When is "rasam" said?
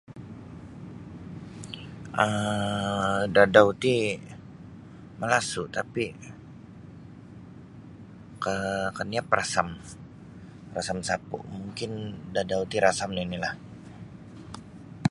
9.37-9.67, 10.75-10.97, 12.85-13.09